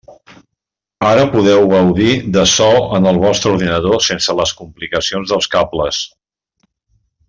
[1.09, 6.05] Ara podeu gaudir de so en el vostre ordinador sense les complicacions dels cables.